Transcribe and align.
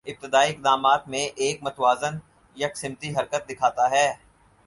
ابتدائی 0.05 0.51
اقدامات 0.51 1.07
میں 1.07 1.25
ایک 1.35 1.63
متوازن 1.63 2.17
یکسمتی 2.55 3.09
حرکت 3.15 3.47
دکھاتا 3.49 3.89
ہے 3.91 4.07